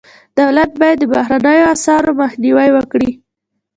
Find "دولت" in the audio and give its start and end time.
0.39-0.71